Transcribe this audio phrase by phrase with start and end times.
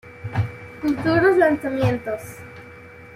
[0.81, 2.41] Futuros Lanzamientos